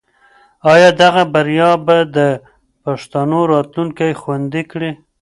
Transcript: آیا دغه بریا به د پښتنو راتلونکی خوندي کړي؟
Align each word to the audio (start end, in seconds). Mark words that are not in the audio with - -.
آیا 0.73 0.89
دغه 1.01 1.23
بریا 1.33 1.71
به 1.85 1.97
د 2.15 2.17
پښتنو 2.83 3.39
راتلونکی 3.53 4.11
خوندي 4.21 4.63
کړي؟ 4.71 4.91